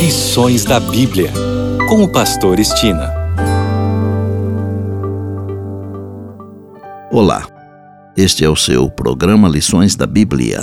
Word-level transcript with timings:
Lições 0.00 0.64
da 0.64 0.80
Bíblia, 0.80 1.30
com 1.86 2.02
o 2.02 2.08
Pastor 2.10 2.58
Estina. 2.58 3.12
Olá, 7.12 7.46
este 8.16 8.42
é 8.42 8.48
o 8.48 8.56
seu 8.56 8.88
programa 8.88 9.46
Lições 9.46 9.94
da 9.94 10.06
Bíblia. 10.06 10.62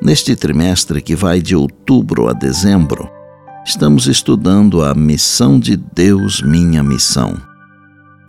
Neste 0.00 0.36
trimestre 0.36 1.02
que 1.02 1.16
vai 1.16 1.42
de 1.42 1.56
outubro 1.56 2.28
a 2.28 2.32
dezembro, 2.32 3.10
estamos 3.66 4.06
estudando 4.06 4.84
a 4.84 4.94
missão 4.94 5.58
de 5.58 5.76
Deus, 5.76 6.40
minha 6.40 6.84
missão. 6.84 7.34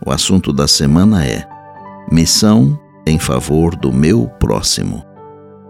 O 0.04 0.10
assunto 0.10 0.52
da 0.52 0.66
semana 0.66 1.24
é 1.24 1.46
Missão 2.10 2.76
em 3.06 3.20
favor 3.20 3.76
do 3.76 3.92
meu 3.92 4.26
próximo. 4.40 5.04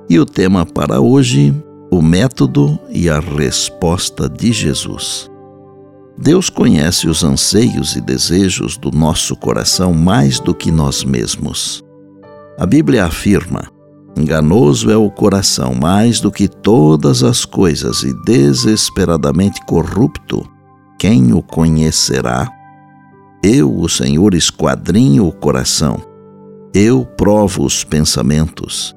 E 0.08 0.18
o 0.18 0.24
tema 0.24 0.64
para 0.64 1.02
hoje 1.02 1.54
o 1.94 2.02
método 2.02 2.76
e 2.90 3.08
a 3.08 3.20
resposta 3.20 4.28
de 4.28 4.52
Jesus. 4.52 5.30
Deus 6.18 6.50
conhece 6.50 7.08
os 7.08 7.22
anseios 7.22 7.94
e 7.94 8.00
desejos 8.00 8.76
do 8.76 8.90
nosso 8.90 9.36
coração 9.36 9.94
mais 9.94 10.40
do 10.40 10.52
que 10.52 10.72
nós 10.72 11.04
mesmos. 11.04 11.84
A 12.58 12.66
Bíblia 12.66 13.04
afirma: 13.04 13.70
enganoso 14.16 14.90
é 14.90 14.96
o 14.96 15.08
coração 15.08 15.72
mais 15.72 16.20
do 16.20 16.32
que 16.32 16.48
todas 16.48 17.22
as 17.22 17.44
coisas 17.44 18.02
e 18.02 18.12
desesperadamente 18.24 19.60
corrupto. 19.64 20.44
Quem 20.98 21.32
o 21.32 21.42
conhecerá? 21.42 22.50
Eu, 23.42 23.72
o 23.72 23.88
Senhor, 23.88 24.34
esquadrinho 24.34 25.28
o 25.28 25.32
coração. 25.32 26.00
Eu 26.72 27.04
provo 27.04 27.64
os 27.64 27.84
pensamentos 27.84 28.96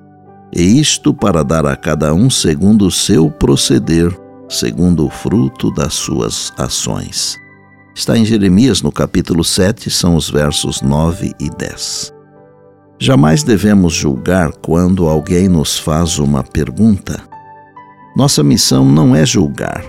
e 0.55 0.79
isto 0.79 1.13
para 1.13 1.43
dar 1.43 1.65
a 1.65 1.75
cada 1.75 2.13
um 2.13 2.29
segundo 2.29 2.87
o 2.87 2.91
seu 2.91 3.29
proceder, 3.29 4.15
segundo 4.49 5.05
o 5.05 5.09
fruto 5.09 5.71
das 5.71 5.93
suas 5.93 6.53
ações. 6.57 7.37
Está 7.93 8.17
em 8.17 8.23
Jeremias, 8.23 8.81
no 8.81 8.91
capítulo 8.91 9.43
7, 9.43 9.89
são 9.89 10.15
os 10.15 10.29
versos 10.29 10.81
9 10.81 11.33
e 11.39 11.49
10. 11.49 12.13
Jamais 12.99 13.43
devemos 13.43 13.93
julgar 13.93 14.51
quando 14.53 15.07
alguém 15.07 15.47
nos 15.47 15.77
faz 15.77 16.17
uma 16.17 16.43
pergunta. 16.43 17.21
Nossa 18.15 18.43
missão 18.43 18.85
não 18.85 19.15
é 19.15 19.25
julgar, 19.25 19.83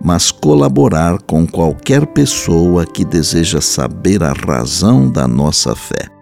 mas 0.00 0.30
colaborar 0.30 1.20
com 1.22 1.46
qualquer 1.46 2.06
pessoa 2.06 2.84
que 2.84 3.04
deseja 3.04 3.60
saber 3.60 4.22
a 4.22 4.32
razão 4.32 5.10
da 5.10 5.26
nossa 5.26 5.74
fé. 5.74 6.21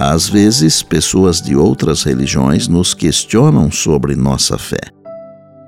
Às 0.00 0.28
vezes, 0.28 0.80
pessoas 0.80 1.42
de 1.42 1.56
outras 1.56 2.04
religiões 2.04 2.68
nos 2.68 2.94
questionam 2.94 3.68
sobre 3.68 4.14
nossa 4.14 4.56
fé. 4.56 4.78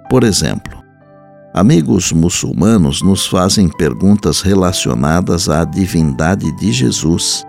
Por 0.08 0.22
exemplo, 0.22 0.80
amigos 1.52 2.12
muçulmanos 2.12 3.02
nos 3.02 3.26
fazem 3.26 3.68
perguntas 3.68 4.40
relacionadas 4.40 5.48
à 5.48 5.64
divindade 5.64 6.54
de 6.58 6.72
Jesus. 6.72 7.44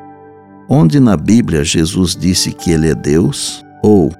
Onde 0.67 0.99
na 0.99 1.15
Bíblia 1.15 1.63
Jesus 1.63 2.15
disse 2.15 2.51
que 2.51 2.71
ele 2.71 2.89
é 2.89 2.95
Deus? 2.95 3.63
Ou 3.83 4.11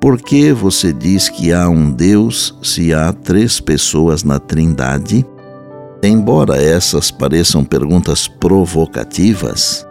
por 0.00 0.18
que 0.18 0.54
você 0.54 0.94
diz 0.94 1.28
que 1.28 1.52
há 1.52 1.68
um 1.68 1.90
Deus 1.90 2.58
se 2.62 2.94
há 2.94 3.12
três 3.12 3.60
pessoas 3.60 4.24
na 4.24 4.38
Trindade? 4.38 5.26
Embora 6.02 6.56
essas 6.56 7.10
pareçam 7.10 7.62
perguntas 7.62 8.26
provocativas, 8.26 9.85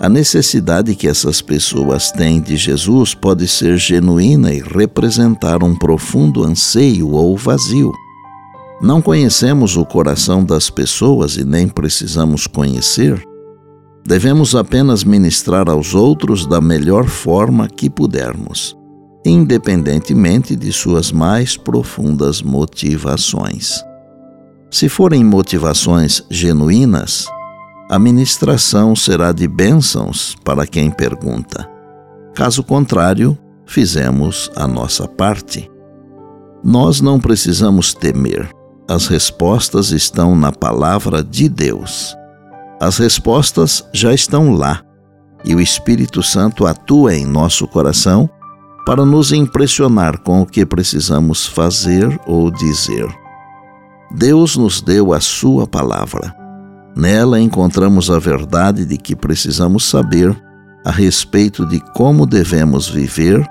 a 0.00 0.08
necessidade 0.08 0.94
que 0.94 1.08
essas 1.08 1.42
pessoas 1.42 2.12
têm 2.12 2.40
de 2.40 2.56
Jesus 2.56 3.14
pode 3.14 3.48
ser 3.48 3.76
genuína 3.76 4.52
e 4.52 4.60
representar 4.60 5.62
um 5.64 5.74
profundo 5.74 6.44
anseio 6.44 7.10
ou 7.10 7.36
vazio. 7.36 7.92
Não 8.80 9.02
conhecemos 9.02 9.76
o 9.76 9.84
coração 9.84 10.44
das 10.44 10.70
pessoas 10.70 11.36
e 11.36 11.44
nem 11.44 11.66
precisamos 11.66 12.46
conhecer. 12.46 13.20
Devemos 14.06 14.54
apenas 14.54 15.02
ministrar 15.02 15.68
aos 15.68 15.94
outros 15.94 16.46
da 16.46 16.60
melhor 16.60 17.06
forma 17.06 17.68
que 17.68 17.90
pudermos, 17.90 18.76
independentemente 19.26 20.54
de 20.54 20.72
suas 20.72 21.10
mais 21.10 21.56
profundas 21.56 22.40
motivações. 22.40 23.82
Se 24.70 24.88
forem 24.88 25.24
motivações 25.24 26.22
genuínas, 26.30 27.26
a 27.90 27.98
ministração 27.98 28.94
será 28.94 29.32
de 29.32 29.48
bênçãos 29.48 30.36
para 30.44 30.66
quem 30.66 30.90
pergunta. 30.90 31.66
Caso 32.34 32.62
contrário, 32.62 33.36
fizemos 33.64 34.50
a 34.54 34.66
nossa 34.66 35.08
parte. 35.08 35.70
Nós 36.62 37.00
não 37.00 37.18
precisamos 37.18 37.94
temer. 37.94 38.50
As 38.86 39.06
respostas 39.06 39.90
estão 39.90 40.36
na 40.36 40.52
palavra 40.52 41.22
de 41.22 41.48
Deus. 41.48 42.14
As 42.78 42.98
respostas 42.98 43.82
já 43.92 44.12
estão 44.12 44.52
lá 44.52 44.82
e 45.44 45.54
o 45.54 45.60
Espírito 45.60 46.22
Santo 46.22 46.66
atua 46.66 47.14
em 47.14 47.24
nosso 47.24 47.66
coração 47.66 48.28
para 48.84 49.04
nos 49.04 49.32
impressionar 49.32 50.18
com 50.20 50.42
o 50.42 50.46
que 50.46 50.64
precisamos 50.66 51.46
fazer 51.46 52.20
ou 52.26 52.50
dizer. 52.50 53.06
Deus 54.10 54.56
nos 54.56 54.80
deu 54.80 55.12
a 55.12 55.20
Sua 55.20 55.66
palavra. 55.66 56.37
Nela 56.98 57.40
encontramos 57.40 58.10
a 58.10 58.18
verdade 58.18 58.84
de 58.84 58.96
que 58.98 59.14
precisamos 59.14 59.84
saber 59.84 60.36
a 60.84 60.90
respeito 60.90 61.64
de 61.64 61.78
como 61.94 62.26
devemos 62.26 62.88
viver, 62.88 63.48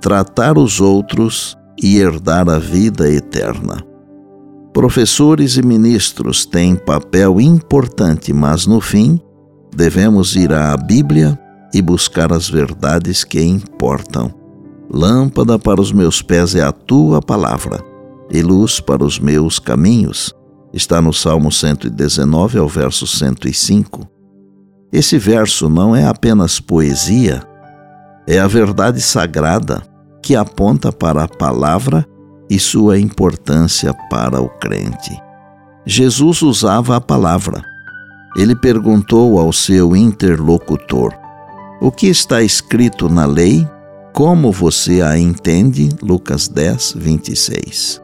tratar 0.00 0.58
os 0.58 0.80
outros 0.80 1.56
e 1.80 1.98
herdar 1.98 2.50
a 2.50 2.58
vida 2.58 3.08
eterna. 3.08 3.80
Professores 4.72 5.56
e 5.56 5.62
ministros 5.62 6.44
têm 6.44 6.74
papel 6.74 7.40
importante, 7.40 8.32
mas 8.32 8.66
no 8.66 8.80
fim, 8.80 9.20
devemos 9.72 10.34
ir 10.34 10.52
à 10.52 10.76
Bíblia 10.76 11.38
e 11.72 11.80
buscar 11.80 12.32
as 12.32 12.50
verdades 12.50 13.22
que 13.22 13.40
importam. 13.40 14.34
Lâmpada 14.92 15.60
para 15.60 15.80
os 15.80 15.92
meus 15.92 16.20
pés 16.20 16.56
é 16.56 16.62
a 16.62 16.72
tua 16.72 17.22
palavra, 17.22 17.80
e 18.32 18.42
luz 18.42 18.80
para 18.80 19.04
os 19.04 19.20
meus 19.20 19.60
caminhos 19.60 20.34
está 20.74 21.00
no 21.00 21.12
Salmo 21.12 21.52
119 21.52 22.58
ao 22.58 22.68
verso 22.68 23.06
105. 23.06 24.08
Esse 24.92 25.18
verso 25.18 25.68
não 25.68 25.94
é 25.94 26.04
apenas 26.04 26.58
poesia, 26.58 27.42
é 28.26 28.40
a 28.40 28.48
verdade 28.48 29.00
sagrada 29.00 29.82
que 30.20 30.34
aponta 30.34 30.90
para 30.90 31.24
a 31.24 31.28
palavra 31.28 32.04
e 32.50 32.58
sua 32.58 32.98
importância 32.98 33.94
para 34.10 34.40
o 34.40 34.48
crente. 34.48 35.16
Jesus 35.86 36.42
usava 36.42 36.96
a 36.96 37.00
palavra. 37.00 37.62
Ele 38.36 38.56
perguntou 38.56 39.38
ao 39.38 39.52
seu 39.52 39.94
interlocutor: 39.94 41.12
O 41.80 41.92
que 41.92 42.08
está 42.08 42.42
escrito 42.42 43.08
na 43.08 43.26
lei? 43.26 43.68
Como 44.12 44.50
você 44.50 45.02
a 45.02 45.18
entende? 45.18 45.88
Lucas 46.02 46.48
10, 46.48 46.94
26. 46.96 48.03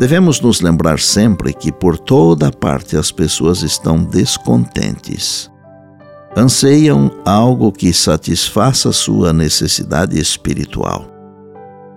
Devemos 0.00 0.40
nos 0.40 0.62
lembrar 0.62 0.98
sempre 0.98 1.52
que 1.52 1.70
por 1.70 1.98
toda 1.98 2.50
parte 2.50 2.96
as 2.96 3.12
pessoas 3.12 3.60
estão 3.60 4.02
descontentes. 4.02 5.50
Anseiam 6.34 7.10
algo 7.22 7.70
que 7.70 7.92
satisfaça 7.92 8.92
sua 8.92 9.30
necessidade 9.30 10.18
espiritual. 10.18 11.04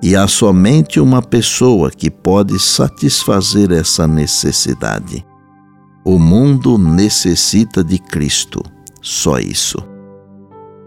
E 0.02 0.18
há 0.18 0.28
somente 0.28 1.00
uma 1.00 1.22
pessoa 1.22 1.90
que 1.90 2.12
pode 2.12 2.60
satisfazer 2.60 3.72
essa 3.72 4.06
necessidade. 4.06 5.26
O 6.04 6.20
mundo 6.20 6.78
necessita 6.78 7.82
de 7.82 7.98
Cristo, 7.98 8.62
só 9.02 9.40
isso. 9.40 9.78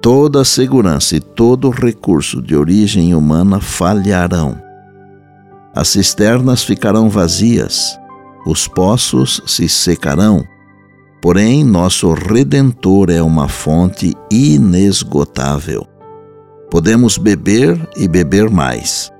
Toda 0.02 0.44
segurança 0.44 1.16
e 1.16 1.20
todo 1.20 1.70
recurso 1.70 2.42
de 2.42 2.54
origem 2.54 3.14
humana 3.14 3.58
falharão 3.58 4.65
as 5.76 5.88
cisternas 5.88 6.64
ficarão 6.64 7.10
vazias, 7.10 8.00
os 8.46 8.66
poços 8.66 9.42
se 9.46 9.68
secarão. 9.68 10.42
Porém, 11.20 11.62
nosso 11.62 12.14
Redentor 12.14 13.10
é 13.10 13.20
uma 13.20 13.46
fonte 13.46 14.14
inesgotável. 14.30 15.86
Podemos 16.70 17.18
beber 17.18 17.78
e 17.94 18.08
beber 18.08 18.48
mais, 18.48 19.12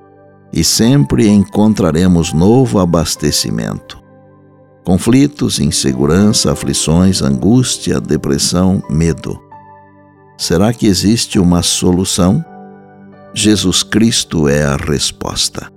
e 0.51 0.63
sempre 0.63 1.27
encontraremos 1.27 2.33
novo 2.33 2.79
abastecimento. 2.79 4.01
Conflitos, 4.83 5.59
insegurança, 5.59 6.51
aflições, 6.51 7.21
angústia, 7.21 8.01
depressão, 8.01 8.81
medo. 8.89 9.39
Será 10.39 10.73
que 10.73 10.87
existe 10.87 11.37
uma 11.37 11.61
solução? 11.61 12.43
Jesus 13.31 13.83
Cristo 13.83 14.47
é 14.47 14.63
a 14.63 14.75
resposta 14.75 15.76